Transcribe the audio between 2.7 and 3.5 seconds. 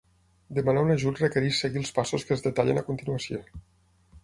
a continuació.